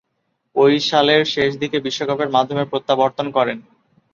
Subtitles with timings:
[0.55, 3.57] ঐ সালের শেষদিকে বিশ্বকাপের মাধ্যমে প্রত্যাবর্তন করেন।